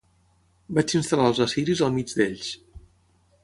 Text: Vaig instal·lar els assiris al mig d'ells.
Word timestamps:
Vaig 0.77 0.93
instal·lar 1.01 1.27
els 1.33 1.43
assiris 1.47 1.85
al 1.89 1.95
mig 1.99 2.17
d'ells. 2.21 2.51